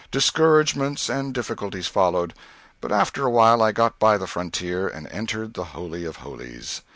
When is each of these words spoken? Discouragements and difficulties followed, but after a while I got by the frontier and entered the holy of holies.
Discouragements 0.09 1.09
and 1.09 1.31
difficulties 1.31 1.85
followed, 1.85 2.33
but 2.79 2.91
after 2.91 3.23
a 3.23 3.29
while 3.29 3.61
I 3.61 3.71
got 3.71 3.99
by 3.99 4.17
the 4.17 4.25
frontier 4.25 4.87
and 4.87 5.05
entered 5.11 5.53
the 5.53 5.63
holy 5.77 6.05
of 6.05 6.15
holies. 6.25 6.81